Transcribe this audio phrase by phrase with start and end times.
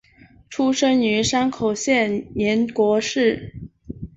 [0.49, 3.53] 出身于山口县岩国市。